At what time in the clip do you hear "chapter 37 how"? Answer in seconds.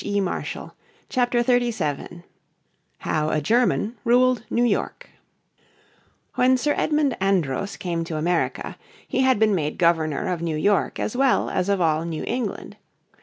1.09-3.29